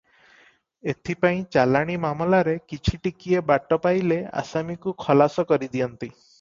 [0.93, 6.15] ଏଥି ପାଇଁ ଚାଲାଣି ମାମଲାରେ କିଛି ଟିକିଏ ବାଟ ପାଇଲେ ଆସାମୀକୁ ଖଲାସ କରି ଦିଅନ୍ତି।